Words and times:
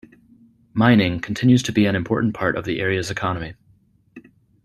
Mining 0.73 1.19
continues 1.19 1.61
to 1.61 1.71
be 1.71 1.85
an 1.85 1.95
important 1.95 2.33
part 2.33 2.55
of 2.57 2.65
the 2.65 2.79
area's 2.79 3.11
economy. 3.11 3.53